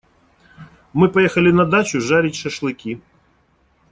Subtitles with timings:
[0.93, 2.99] Мы поехали на дачу жарить шашлыки.